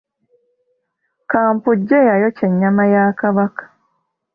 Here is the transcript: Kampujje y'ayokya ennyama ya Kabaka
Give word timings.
Kampujje 1.31 1.97
y'ayokya 2.07 2.45
ennyama 2.49 2.83
ya 2.93 3.03
Kabaka 3.19 3.63